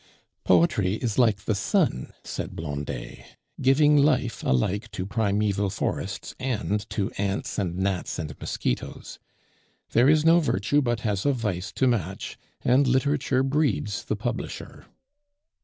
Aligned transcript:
"Poetry 0.43 0.95
is 0.95 1.19
like 1.19 1.45
the 1.45 1.53
sun," 1.53 2.11
said 2.23 2.55
Blondet, 2.55 3.23
"giving 3.61 3.95
life 3.95 4.41
alike 4.43 4.89
to 4.93 5.05
primeval 5.05 5.69
forests 5.69 6.33
and 6.39 6.89
to 6.89 7.11
ants 7.19 7.59
and 7.59 7.77
gnats 7.77 8.17
and 8.17 8.33
mosquitoes. 8.39 9.19
There 9.91 10.09
is 10.09 10.25
no 10.25 10.39
virtue 10.39 10.81
but 10.81 11.01
has 11.01 11.23
a 11.23 11.33
vice 11.33 11.71
to 11.73 11.85
match, 11.85 12.39
and 12.63 12.87
literature 12.87 13.43
breeds 13.43 14.03
the 14.03 14.15
publisher." 14.15 14.87